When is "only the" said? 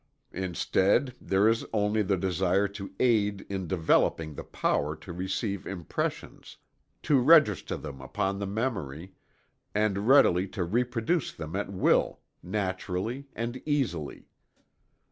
1.71-2.17